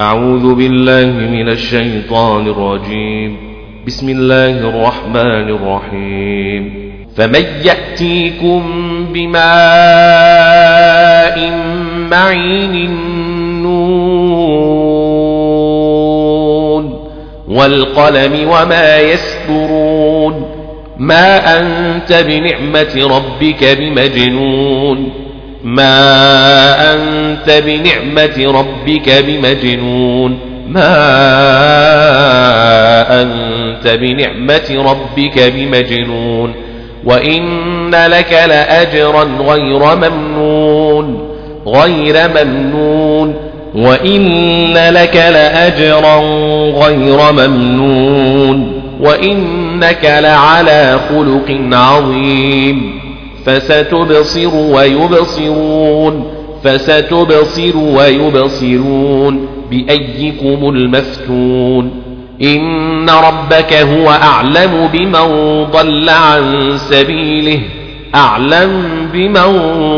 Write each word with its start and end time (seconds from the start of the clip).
أعوذ 0.00 0.54
بالله 0.54 1.06
من 1.28 1.48
الشيطان 1.48 2.46
الرجيم. 2.46 3.36
بسم 3.86 4.08
الله 4.08 4.50
الرحمن 4.50 5.48
الرحيم. 5.50 6.90
فمن 7.16 7.44
يأتيكم 7.64 8.62
بماء 9.12 9.40
معين 12.10 12.90
نون 13.62 14.00
والقلم 17.48 18.48
وما 18.48 18.98
يسطرون. 18.98 20.44
ما 20.98 21.60
أنت 21.60 22.12
بنعمة 22.12 23.16
ربك 23.16 23.64
بمجنون. 23.78 25.19
ما 25.64 26.94
أنت 26.94 27.50
بنعمة 27.66 28.58
ربك 28.58 29.24
بمجنون 29.26 30.38
ما 30.68 30.90
أنت 33.22 33.88
بنعمة 33.88 34.90
ربك 34.90 35.52
بمجنون 35.56 36.54
وإن 37.04 37.90
لك 37.94 38.32
لأجرا 38.32 39.24
غير 39.24 39.96
ممنون 39.96 41.30
غير 41.66 42.16
ممنون 42.28 43.34
وإن 43.74 44.74
لك 44.74 45.16
لأجرا 45.16 46.16
غير 46.70 47.32
ممنون 47.32 48.82
وإنك 49.00 50.04
لعلى 50.04 51.00
خلق 51.08 51.58
عظيم 51.72 52.99
فستبصر 53.46 54.54
ويبصرون 54.56 56.24
فستبصر 56.64 57.76
ويبصرون 57.76 59.46
بأيكم 59.70 60.68
المفتون 60.68 62.02
إن 62.42 63.10
ربك 63.10 63.72
هو 63.74 64.10
أعلم 64.10 64.88
بمن 64.92 65.64
ضل 65.72 66.08
عن 66.08 66.70
سبيله 66.76 67.60
أعلم 68.14 68.82
بمن 69.12 69.52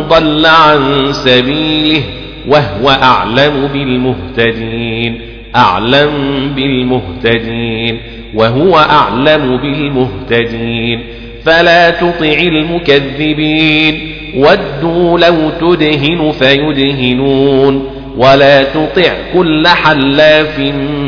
ضل 0.08 0.46
عن 0.46 1.06
سبيله 1.12 2.02
وهو 2.48 2.90
أعلم 2.90 3.68
بالمهتدين 3.72 5.20
أعلم 5.56 6.10
بالمهتدين 6.56 7.98
وهو 8.34 8.76
أعلم 8.78 9.56
بالمهتدين 9.56 11.00
فلا 11.46 11.90
تطع 11.90 12.38
المكذبين. 12.40 14.14
ودوا 14.36 15.18
لو 15.18 15.50
تدهن 15.50 16.32
فيدهنون. 16.38 17.88
ولا 18.16 18.62
تطع 18.62 19.14
كل 19.34 19.68
حلاف 19.68 20.58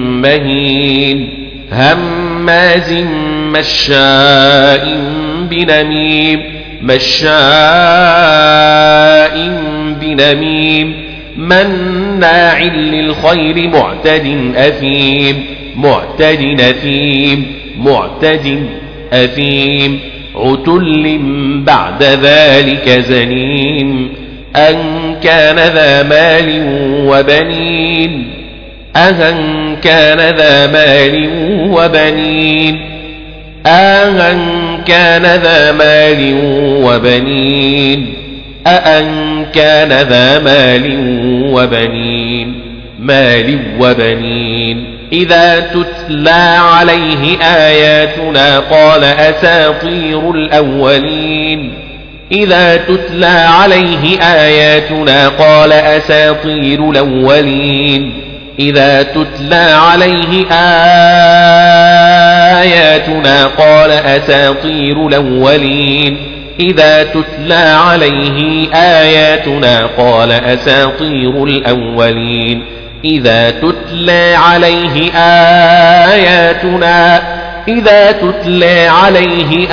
مهين. 0.06 1.48
هماز 1.72 2.92
مشاء 3.58 4.98
بنميم. 5.50 6.42
مشاء 6.82 7.34
بنميم. 10.00 11.04
مناع 11.36 12.62
للخير 12.62 13.69
معتد 13.69 14.52
أثيم. 14.56 15.44
معتد 15.76 16.60
أثيم. 16.60 17.46
معتد 17.78 18.66
أثيم. 19.12 20.13
عتل 20.36 21.20
بعد 21.66 22.02
ذلك 22.02 22.88
زنيم 22.88 24.08
أن 24.56 24.76
كان 25.22 25.56
ذا 25.56 26.02
مال 26.02 26.62
وبنين 27.06 28.30
أهن 28.96 29.76
كان 29.82 30.36
ذا 30.36 30.66
مال 30.66 31.28
وبنين 31.70 32.80
أهن 33.66 34.38
كان 34.86 35.22
ذا 35.22 35.72
مال 35.72 36.34
وبنين 36.84 38.14
أأن 38.66 39.06
كان 39.54 39.88
ذا 39.88 40.38
مال 40.38 40.97
وبنين 41.53 42.73
مال 43.04 43.60
وبنين. 43.81 44.98
إذا 45.12 45.60
تتلى 45.60 46.59
عليه 46.59 47.38
آياتنا 47.42 48.59
قال 48.59 49.04
أساطير 49.04 50.31
الأولين. 50.31 51.72
إذا 52.32 52.76
تتلى 52.76 53.26
عليه 53.26 54.19
آياتنا 54.20 55.28
قال 55.28 55.72
أساطير 55.72 56.91
الأولين. 56.91 58.12
إذا 58.59 59.03
تتلى 59.03 59.72
عليه 59.72 60.47
آياتنا 62.62 63.47
قال 63.47 63.91
أساطير 63.91 65.06
الأولين. 65.06 66.16
إذا 66.60 67.03
تتلى 67.03 67.75
عليه 67.88 68.69
آياتنا 68.75 69.86
قال 69.98 70.32
أساطير 70.32 71.44
الأولين. 71.44 72.65
إذا 73.04 73.50
تتلى 73.50 74.34
عليه 74.34 75.12
آياتنا 76.12 77.22
إذا 77.69 78.12
تتلى 78.12 78.87
عليه 78.87 79.69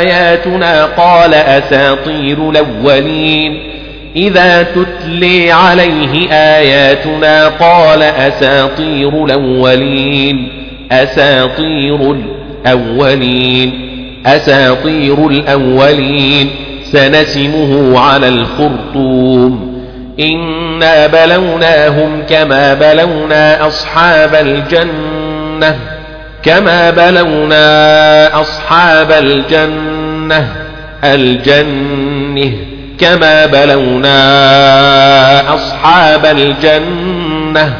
آياتنا 0.00 0.84
قال 0.84 1.34
أساطير 1.34 2.50
الأولين. 2.50 3.70
إذا 4.16 4.62
تتلي 4.62 5.52
عليه 5.52 6.30
آياتنا 6.32 7.48
قال 7.48 8.02
أساطير 8.02 9.24
الأولين. 9.24 10.48
أساطير 10.92 12.16
الأولين. 12.66 13.72
أساطير 14.26 15.28
الأولين. 15.28 16.50
سنسمه 16.92 17.98
على 17.98 18.28
الخرطوم. 18.28 19.73
إنا 20.20 21.06
بلوناهم 21.06 22.22
كما 22.28 22.74
بلونا 22.74 23.66
أصحاب 23.66 24.34
الجنة 24.34 25.78
كما 26.42 26.90
بلونا 26.90 28.40
أصحاب 28.40 29.12
الجنة 29.12 30.48
الجنة 31.04 32.52
كما 33.00 33.46
بلونا 33.46 34.14
أصحاب 35.54 36.26
الجنة 36.26 37.74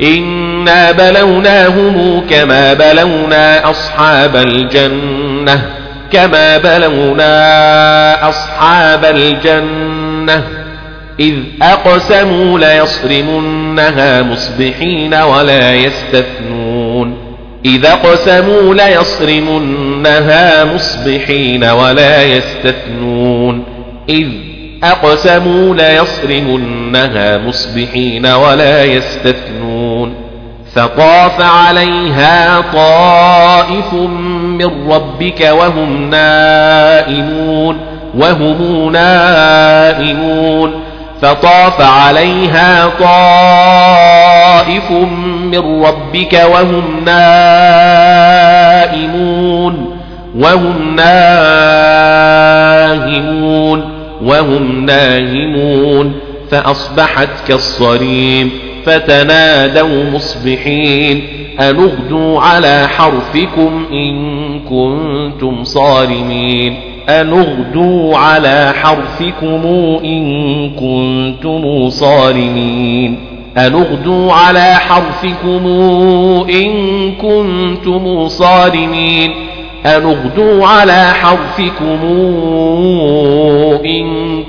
إنا 0.00 0.92
بلوناهم 0.92 2.26
كما 2.30 2.74
بلونا 2.74 3.70
أصحاب 3.70 4.36
الجنة 4.36 5.62
كما 6.12 6.58
بلونا 6.58 8.28
أصحاب 8.28 9.04
الجنة. 9.04 10.57
إذ 11.20 11.34
أقسموا 11.62 12.58
ليصرمنها 12.58 14.22
مصبحين 14.22 15.14
ولا 15.14 15.74
يستثنون. 15.74 17.16
إذ 17.64 17.86
أقسموا 17.86 18.74
ليصرمنها 18.74 20.64
مصبحين 20.64 21.64
ولا 21.64 22.22
يستثنون. 22.22 23.64
إذ 24.08 24.28
أقسموا 24.84 25.74
ليصرمنها 25.74 27.38
مصبحين 27.38 28.26
ولا 28.26 28.84
يستثنون. 28.84 30.14
فطاف 30.74 31.40
عليها 31.40 32.60
طائف 32.60 33.94
من 34.42 34.90
ربك 34.92 35.40
وهم 35.40 36.10
نائمون 36.10 37.76
وهم 38.18 38.92
نائمون. 38.92 40.87
فطاف 41.22 41.80
عليها 41.80 42.86
طائف 43.00 44.90
من 45.42 45.84
ربك 45.84 46.42
وهم 46.52 47.04
نائمون 47.06 47.58
وهم 50.38 50.96
ناهمون 50.96 51.78
وهم 54.22 54.86
ناهمون. 54.86 56.12
فأصبحت 56.50 57.28
كالصريم 57.48 58.50
فتنادوا 58.86 60.10
مصبحين. 60.10 61.22
أنغدوا 61.60 62.40
على 62.40 62.88
حرفكم 62.88 63.86
إن 63.92 64.60
كنتم 64.60 65.64
صارمين. 65.64 66.87
أنغدوا 67.08 68.16
على 68.16 68.72
حرفكم 68.82 69.66
إن 70.04 70.70
كنتم 70.70 71.88
صارمين 71.88 73.18
أنغدوا 73.58 74.32
على 74.32 74.74
حرفكم 74.74 75.66
إن 76.50 77.12
كنتم 77.12 78.28
صارمين 78.28 79.30
أنغدوا 79.86 80.66
على 80.66 81.12
حرفكم 81.14 81.98
إن 83.84 84.06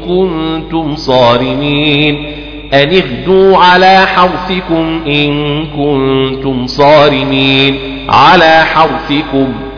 كنتم 0.08 0.96
صارمين 0.96 2.26
أن 2.74 2.90
اغدوا 2.94 3.58
على 3.58 4.06
حرثكم 4.06 5.02
إن 5.08 5.66
كنتم 5.66 6.68
صارمين 6.68 7.76
على 8.10 8.64
حرثكم 8.66 9.69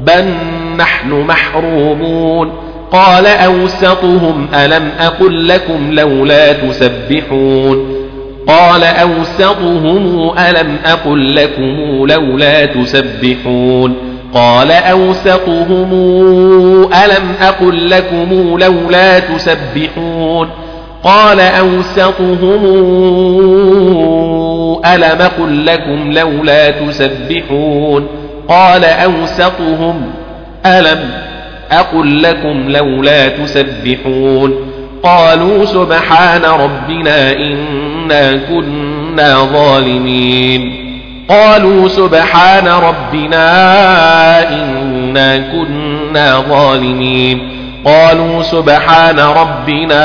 بل 0.06 0.34
نحن 0.78 1.12
محرومون. 1.12 2.52
قال 2.92 3.26
أوسطهم 3.26 4.48
ألم 4.54 4.88
أقل 5.00 5.48
لكم 5.48 5.92
لولا 5.92 6.52
تسبحون 6.52 8.02
قال 8.48 8.84
أوسطهم 8.84 10.30
ألم 10.38 10.76
أقل 10.84 11.34
لكم 11.34 12.06
لولا 12.06 12.64
تسبحون 12.64 13.94
قال 14.34 14.70
أوسطهم 14.72 15.92
ألم 17.04 17.34
أقل 17.40 17.90
لكم 17.90 18.58
لولا 18.58 19.18
تسبحون 19.18 20.48
قال 21.04 21.40
أوسطهم 21.40 22.62
ألم 24.86 25.20
أقل 25.20 25.66
لكم 25.66 26.12
لولا 26.12 26.70
تسبحون 26.70 28.06
قال 28.48 28.84
أوسطهم 28.84 30.10
ألم 30.66 31.31
أقل 31.72 32.22
لكم 32.22 32.68
لولا 32.68 33.28
تسبحون 33.28 34.72
قالوا 35.02 35.64
سبحان 35.64 36.44
ربنا 36.44 37.32
إنا 37.32 38.36
كنا 38.48 39.34
ظالمين 39.52 40.82
قالوا 41.28 41.88
سبحان 41.88 42.68
ربنا 42.68 43.48
إنا 44.48 45.38
كنا 45.38 46.40
ظالمين 46.48 47.62
قالوا 47.84 48.42
سبحان 48.42 49.18
ربنا 49.18 50.04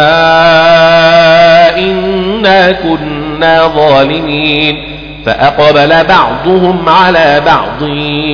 إنا 1.77 2.71
كنا 2.71 3.67
ظالمين 3.67 4.97
فأقبل 5.25 6.03
بعضهم 6.03 6.89
على 6.89 7.41
بعض 7.45 7.89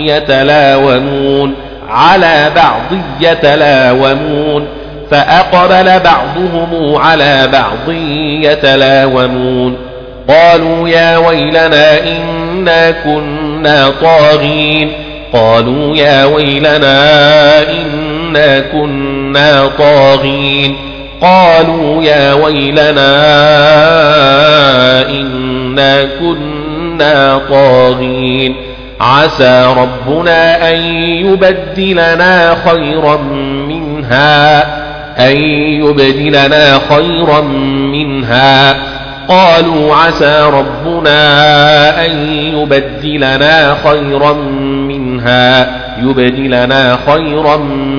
يتلاومون 0.08 1.56
على 1.94 2.52
بعض 2.56 3.00
يتلاومون 3.20 4.68
فأقبل 5.12 6.00
بعضهم 6.00 6.96
على 6.96 7.48
بعض 7.54 7.96
يتلاومون. 8.42 9.78
قالوا 10.30 10.90
يا 10.90 11.18
ويلنا 11.18 11.98
إنا 12.00 12.92
كنا 12.92 13.90
طاغين. 14.02 14.92
قالوا 15.34 15.96
يا 15.96 16.26
ويلنا 16.26 17.60
إنا 17.72 18.60
كنا 18.60 19.70
طاغين. 19.78 20.76
قالوا 21.22 22.04
يا 22.04 22.34
ويلنا 22.34 23.14
إنا 25.10 26.04
كنا 26.20 27.42
طاغين. 27.50 28.73
عسى 29.00 29.74
ربنا 29.78 30.72
أن 30.72 30.76
يبدلنا 31.26 32.56
خيرا 32.66 33.18
منها 33.68 34.64
أن 35.20 35.38
يبدلنا 35.82 36.80
خيرا 36.90 37.42
منها. 37.92 38.76
قالوا 39.28 39.96
عسى 39.96 40.50
ربنا 40.54 42.06
أن 42.06 42.12
يبدلنا 42.30 43.76
خيرا 43.84 44.34
منها 44.88 45.68
يبدلنا 46.02 46.98
خيرا 47.08 47.58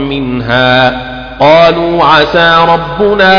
منها. 0.08 1.00
قالوا 1.40 2.04
عسى 2.04 2.56
ربنا 2.68 3.34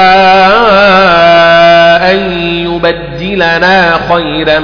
أن 2.12 2.32
يبدلنا 2.42 4.00
خيرا 4.10 4.60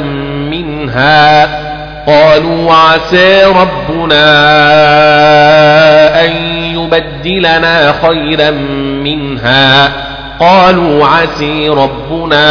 منها. 0.52 1.61
قالوا 2.08 2.74
عسى 2.74 3.44
ربنا 3.44 4.26
أن 6.26 6.32
يبدلنا 6.76 7.94
خيرا 8.08 8.52
منها. 9.04 9.92
قالوا 10.40 11.06
عسي 11.06 11.70
ربنا 11.70 12.48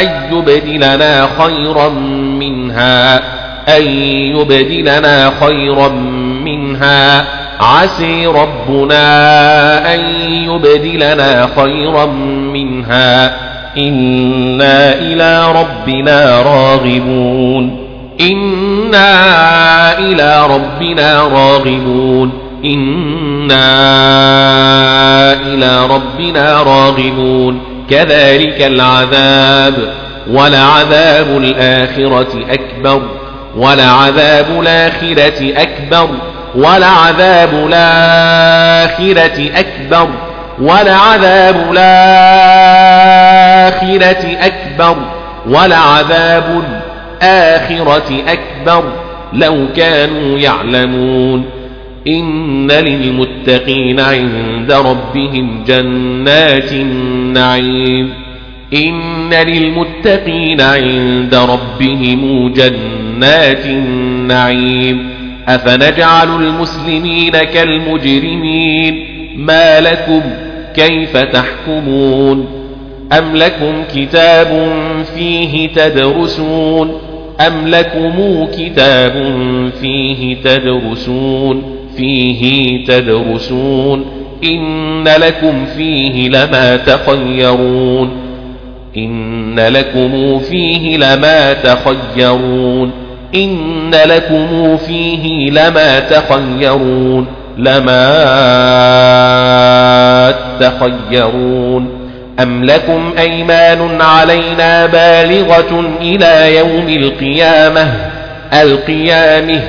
أن 0.00 0.08
يبدلنا 0.32 1.28
خيرا 1.38 1.88
منها. 2.38 3.16
أن 3.76 3.82
يبدلنا 4.36 5.30
خيرا 5.40 5.88
منها. 6.44 7.24
عسي 7.60 8.26
ربنا 8.26 9.94
أن 9.94 10.00
يبدلنا 10.30 11.48
خيرا 11.56 12.06
منها. 12.52 13.53
إنا 13.78 14.94
إلى 14.94 15.52
ربنا 15.52 16.42
راغبون 16.42 17.84
إنا 18.20 19.98
إلى 19.98 20.46
ربنا 20.46 21.22
راغبون 21.22 22.32
إنا 22.64 23.72
إلى 25.32 25.86
ربنا 25.86 26.62
راغبون 26.62 27.60
كذلك 27.90 28.62
العذاب 28.62 29.74
ولعذاب 30.30 31.26
الآخرة 31.36 32.44
أكبر 32.50 33.02
ولعذاب 33.56 34.46
الآخرة 34.60 35.52
أكبر 35.56 36.08
ولعذاب 36.54 37.54
الآخرة 37.54 39.50
أكبر 39.56 40.08
ولعذاب 40.60 41.56
الآخرة 41.72 43.23
أكبر 44.42 44.96
ولعذاب 45.46 46.64
الآخرة 47.22 48.22
أكبر 48.28 48.84
لو 49.32 49.66
كانوا 49.76 50.38
يعلمون. 50.38 51.44
إن 52.08 52.70
للمتقين 52.70 54.00
عند 54.00 54.72
ربهم 54.72 55.64
جنات 55.66 56.72
النعيم. 56.72 58.10
إن 58.74 59.34
للمتقين 59.34 60.60
عند 60.60 61.34
ربهم 61.34 62.52
جنات 62.52 63.66
النعيم. 63.66 65.10
أفنجعل 65.48 66.28
المسلمين 66.28 67.32
كالمجرمين؟ 67.32 69.06
ما 69.36 69.80
لكم 69.80 70.20
كيف 70.74 71.16
تحكمون؟ 71.16 72.63
أم 73.12 73.36
لكم 73.36 73.84
كتاب 73.94 74.68
فيه 75.14 75.68
تدرسون 75.68 76.92
أم 77.46 77.68
لكم 77.68 78.46
كتاب 78.58 79.12
فيه 79.80 80.36
تدرسون 80.44 81.62
فيه 81.96 82.84
تدرسون 82.84 84.04
إن 84.44 85.04
لكم 85.08 85.66
فيه 85.76 86.28
لما 86.28 86.76
تخيرون 86.76 88.10
إن 88.96 89.60
لكم 89.60 90.38
فيه 90.38 90.96
لما 90.96 91.52
تخيرون 91.52 92.90
إن 93.34 93.90
لكم 94.06 94.76
فيه 94.76 95.50
لما 95.50 96.00
تخيرون 96.00 97.26
لما 97.58 98.04
تخيرون 100.60 101.88
أم 102.42 102.64
لكم 102.64 103.14
أيمان 103.18 104.00
علينا 104.02 104.86
بالغة 104.86 105.84
إلى 106.00 106.56
يوم 106.56 106.88
القيامة 106.88 107.92
القيامه 108.52 109.60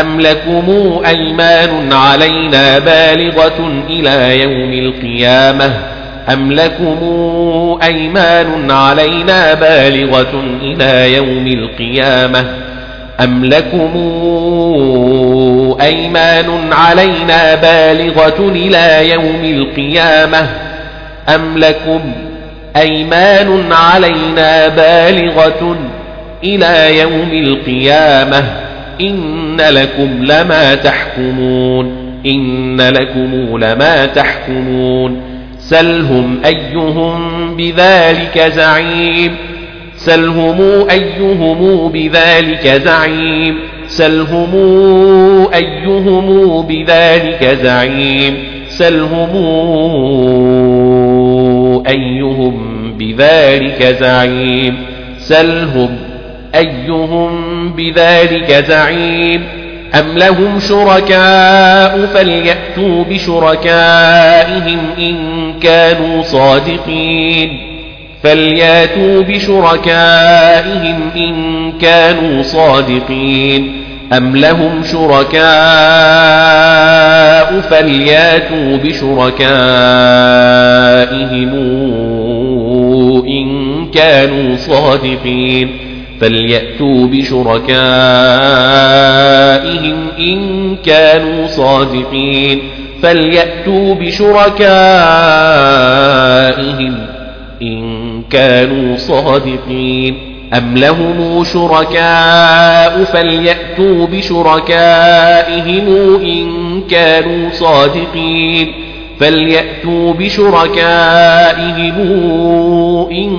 أم 0.00 0.20
لكم 0.20 1.00
أيمان 1.06 1.92
علينا 1.92 2.78
بالغة 2.78 3.82
إلى 3.90 4.42
يوم 4.42 4.72
القيامة 4.72 5.72
أم 6.32 6.52
لكم 6.52 6.98
أيمان 7.82 8.70
علينا 8.70 9.54
بالغة 9.54 10.42
إلى 10.62 11.14
يوم 11.14 11.46
القيامة 11.46 12.44
أم 13.20 13.44
لكم 13.44 13.92
أيمان 15.80 16.72
علينا 16.72 17.54
بالغة 17.54 18.48
إلى 18.54 19.10
يوم 19.10 19.44
القيامة 19.44 20.46
أم 21.28 21.58
لكم 21.58 22.00
أيمان 22.76 23.72
علينا 23.72 24.68
بالغة 24.68 25.76
إلى 26.44 26.98
يوم 27.00 27.30
القيامة 27.32 28.44
إن 29.00 29.60
لكم 29.60 30.24
لما 30.24 30.74
تحكمون 30.74 32.04
إن 32.26 32.80
لكم 32.80 33.58
لما 33.58 34.06
تحكمون 34.06 35.20
سلهم 35.58 36.40
أيهم 36.44 37.56
بذلك 37.56 38.38
زعيم 38.54 39.36
سلهم 39.96 40.88
أيهم 40.90 41.88
بذلك 41.88 42.82
زعيم 42.84 43.58
سلهم 43.86 44.52
أيهم 45.54 46.60
بذلك 46.68 47.58
زعيم 47.62 48.34
سلهم 48.68 49.30
أيهم 51.88 52.74
بذلك 52.98 53.96
زعيم 54.00 54.76
سلهم 55.18 55.96
أيهم 56.54 57.72
بذلك 57.72 58.64
زعيم 58.68 59.44
أم 59.94 60.18
لهم 60.18 60.58
شركاء 60.58 62.06
فليأتوا 62.06 63.04
بشركائهم 63.04 64.78
إن 64.98 65.18
كانوا 65.60 66.22
صادقين 66.22 67.74
فليأتوا 68.22 69.22
بشركائهم 69.22 71.00
إن 71.16 71.72
كانوا 71.80 72.42
صادقين 72.42 73.83
أم 74.12 74.36
لهم 74.36 74.82
شركاء 74.82 75.44
فلياتوا 77.60 78.76
بشركائهم 78.76 79.44
إن 83.28 83.86
كانوا 83.90 84.56
صادقين 84.56 85.70
فليأتوا 86.20 87.06
بشركائهم 87.06 87.74
إن 90.18 90.76
كانوا 90.76 91.46
صادقين 91.46 92.62
فليأتوا 93.02 93.94
بشركائهم 93.94 94.54
إن 97.62 98.22
كانوا 98.30 98.96
صادقين 98.96 100.33
أم 100.58 100.76
لهم 100.76 101.44
شركاء 101.44 103.04
فليأتوا 103.04 104.06
بشركائهم 104.06 105.86
إن 106.22 106.80
كانوا 106.90 107.50
صادقين 107.52 108.72
فليأتوا 109.20 110.12
بشركائهم 110.12 111.96
إن 113.10 113.36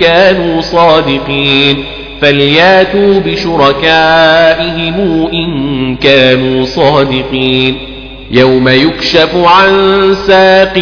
كانوا 0.00 0.60
صادقين 0.60 1.84
فلياتوا 2.20 3.20
بشركائهم 3.26 5.28
إن 5.32 5.96
كانوا 5.96 6.64
صادقين 6.64 7.76
يوم 8.30 8.68
يكشف 8.68 9.36
عن 9.36 9.70
ساق 10.26 10.78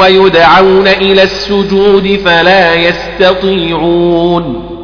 ويدعون 0.00 0.88
إلى 0.88 1.22
السجود 1.22 2.20
فلا 2.24 2.74
يستطيعون 2.74 4.75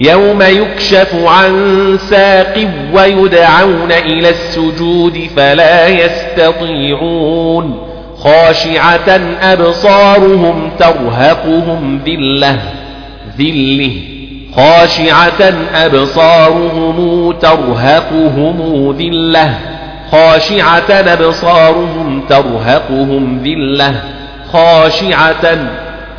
يوم 0.00 0.42
يكشف 0.42 1.14
عن 1.26 1.98
ساق 2.10 2.68
ويدعون 2.92 3.92
إلى 3.92 4.30
السجود 4.30 5.28
فلا 5.36 5.88
يستطيعون. 5.88 7.88
خاشعة 8.18 9.20
أبصارهم 9.42 10.70
ترهقهم 10.78 12.00
ذلة 12.06 12.58
ذلة. 13.38 13.92
خاشعة 14.56 15.54
أبصارهم 15.74 17.32
ترهقهم 17.32 18.90
ذلة. 18.98 19.54
خاشعة 20.12 20.90
أبصارهم 20.90 22.22
ترهقهم 22.28 23.42
ذلة. 23.44 24.02
خاشعة 24.52 25.58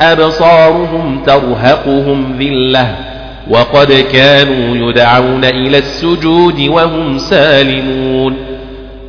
أبصارهم 0.01 1.23
ترهقهم 1.25 2.37
ذلة. 2.39 3.10
وقد 3.49 3.93
كانوا 4.13 4.89
يدعون 4.89 5.45
إلى 5.45 5.77
السجود 5.77 6.67
وهم 6.67 7.17
سالمون 7.17 8.35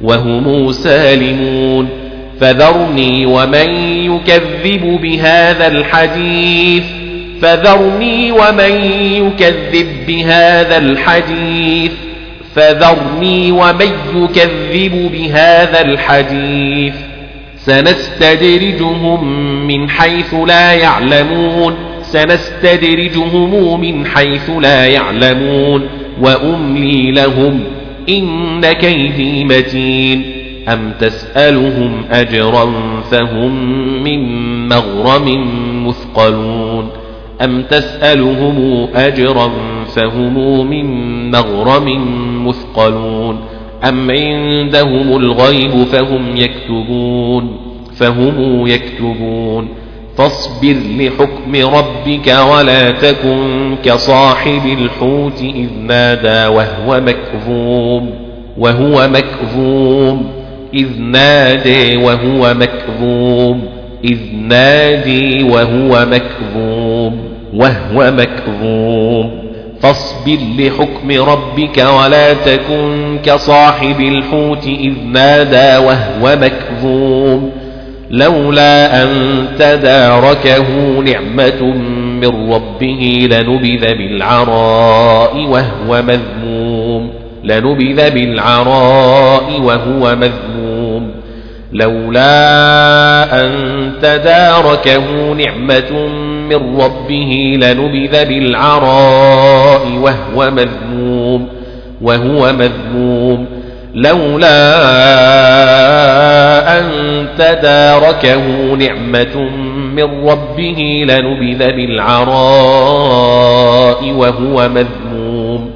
وهم 0.02 0.72
سالمون. 0.72 1.88
فذرني 2.40 3.26
ومن 3.26 3.70
يكذب 4.12 5.00
بهذا 5.02 5.66
الحديث 5.66 6.84
فذرني 7.42 8.32
ومن 8.32 8.84
يكذب 9.12 9.86
بهذا 10.06 10.76
الحديث 10.76 11.92
فذرني 12.54 13.52
ومن 13.52 13.92
يكذب 14.14 15.10
بهذا 15.12 15.80
الحديث. 15.80 16.94
سنستدرجهم 17.56 19.24
من 19.66 19.90
حيث 19.90 20.34
لا 20.46 20.72
يعلمون. 20.72 21.91
سنستدرجهم 22.12 23.80
من 23.80 24.06
حيث 24.06 24.50
لا 24.50 24.86
يعلمون 24.86 25.82
وأملي 26.22 27.10
لهم 27.10 27.60
إن 28.08 28.72
كيدي 28.72 29.44
متين 29.44 30.22
أم 30.68 30.92
تسألهم 31.00 32.04
أجرا 32.10 32.72
فهم 33.10 33.54
من 34.02 34.22
مغرم 34.68 35.26
مثقلون 35.86 36.88
أم 37.44 37.62
تسألهم 37.62 38.88
أجرا 38.94 39.50
فهم 39.94 40.66
من 40.70 40.86
مغرم 41.30 41.88
مثقلون 42.48 43.40
أم 43.88 44.10
عندهم 44.10 45.16
الغيب 45.16 45.84
فهم 45.84 46.36
يكتبون 46.36 47.56
فهم 47.96 48.66
يكتبون 48.66 49.81
فاصبر 50.16 50.76
لحكم 50.98 51.74
ربك 51.74 52.34
ولا 52.52 52.90
تكن 52.90 53.76
كصاحب 53.84 54.66
الحوت 54.66 55.40
إذ 55.42 55.68
نادى 55.86 56.46
وهو 56.46 57.00
مكذوم 57.00 58.10
وهو 58.58 59.08
مكذوم 59.08 60.30
إذ 60.74 61.00
نادي 61.00 61.96
وهو 61.96 62.54
مكذوم 62.54 63.62
إذ 64.04 64.18
نادي 64.48 65.42
وهو 65.42 66.06
مكذوم 66.06 67.18
وهو 67.54 68.12
مكذوم 68.12 69.42
فاصبر 69.80 70.38
لحكم 70.58 71.10
ربك 71.30 71.78
ولا 71.78 72.32
تكن 72.32 73.18
كصاحب 73.24 74.00
الحوت 74.00 74.66
إذ 74.66 74.92
نادى 75.12 75.86
وهو 75.86 76.36
مكذوم 76.36 77.61
لولا 78.12 79.02
أن 79.02 79.08
تداركه 79.58 80.98
نعمة 81.00 81.64
من 82.20 82.52
ربه 82.52 83.28
لنبذ 83.30 83.94
بالعراء 83.94 85.46
وهو 85.46 86.02
مذموم. 86.02 87.10
لنبذ 87.44 88.10
بالعراء 88.10 89.60
وهو 89.60 90.16
مذموم. 90.16 91.10
لولا 91.72 93.44
أن 93.44 93.52
تداركه 94.02 95.32
نعمة 95.32 96.08
من 96.50 96.80
ربه 96.80 97.58
لنبذ 97.62 98.24
بالعراء 98.24 99.86
وهو 100.02 100.50
مذموم. 100.50 101.48
وهو 102.02 102.52
مذموم. 102.52 103.61
لولا 103.94 104.78
أن 106.78 106.84
تداركه 107.38 108.74
نعمة 108.74 109.36
من 109.94 110.28
ربه 110.28 111.04
لنبذ 111.08 111.58
بالعراء 111.58 112.40
وهو 114.10 114.68
مذموم. 114.68 115.70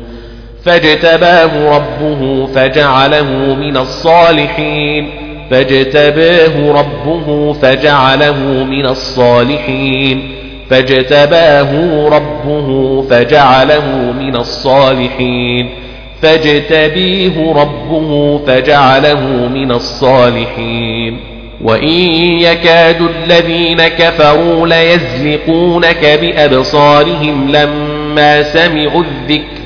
فاجتباه 0.64 1.76
ربه 1.76 2.46
فجعله 2.46 3.54
من 3.54 3.76
الصالحين. 3.76 5.10
فاجتباه 5.50 6.72
ربه 6.72 7.52
فجعله 7.52 8.64
من 8.64 8.86
الصالحين. 8.86 10.28
فاجتباه 10.70 11.72
ربه 12.08 13.02
فجعله 13.02 14.14
من 14.18 14.36
الصالحين. 14.36 15.85
فاجتبيه 16.22 17.52
ربه 17.52 18.38
فجعله 18.46 19.48
من 19.48 19.72
الصالحين. 19.72 21.36
وإن 21.60 22.12
يكاد 22.40 22.96
الذين 23.02 23.88
كفروا 23.88 24.66
ليزلقونك 24.66 26.18
بأبصارهم 26.20 27.48
لما 27.50 28.42
سمعوا 28.42 29.02
الذكر 29.02 29.56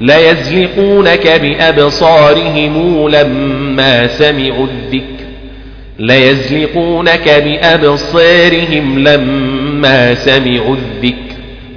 ليزلقونك 0.00 1.28
بأبصارهم 1.28 3.08
لما 3.08 4.06
سمعوا 4.06 4.66
الذكر 4.66 5.24
ليزلقونك 5.98 7.28
بأبصارهم 7.44 8.98
لما 8.98 10.14
سمعوا 10.14 10.76
الذكر. 10.76 11.23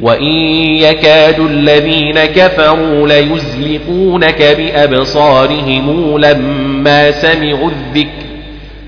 وإن 0.01 0.33
يكاد 0.81 1.39
الذين 1.39 2.25
كفروا 2.25 3.07
ليزلقونك 3.07 4.43
بأبصارهم 4.57 6.17
لما 6.17 7.11
سمعوا 7.11 7.69
الذكر 7.69 8.27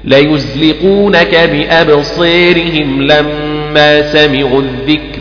ليزلقونك 0.04 1.36
بأبصارهم 1.36 3.02
لما 3.02 4.02
سمعوا 4.02 4.62
الذكر 4.62 5.20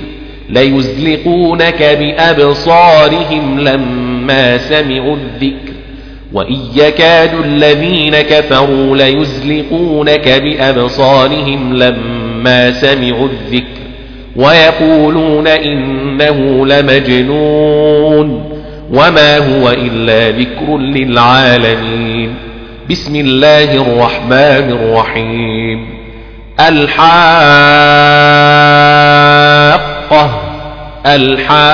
ليزلقونك 0.50 1.82
بأبصارهم 1.82 3.60
لما 3.60 4.58
سمعوا 4.58 5.16
الذكر 5.16 5.72
وإن 6.32 6.56
يكاد 6.76 7.34
الذين 7.44 8.20
كفروا 8.20 8.96
ليزلقونك 8.96 10.28
بأبصارهم 10.28 11.76
لما 11.76 12.70
سمعوا 12.70 13.28
الذكر 13.28 13.77
ويقولون 14.38 15.46
إنه 15.46 16.66
لمجنون 16.66 18.44
وما 18.90 19.38
هو 19.38 19.70
إلا 19.70 20.30
ذكر 20.30 20.78
للعالمين. 20.78 22.34
بسم 22.90 23.16
الله 23.16 23.74
الرحمن 23.74 24.70
الرحيم. 24.70 25.98
الحاقة 26.60 27.08
الحاقة 31.06 31.68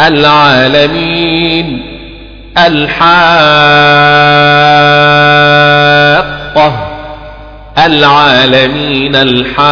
العالمين. 0.00 1.82
الحاقة 2.58 3.64
العالمين 7.78 9.16
الحاقة. 9.16 9.64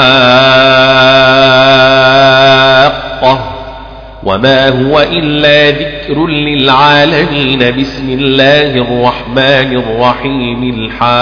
وما 4.22 4.68
هو 4.68 5.00
إلا 5.00 5.70
ذكر 5.70 6.26
للعالمين. 6.26 7.58
بسم 7.58 8.08
الله 8.08 8.60
الرحمن 8.60 9.76
الرحيم. 9.76 10.74
الحاقة. 10.74 11.12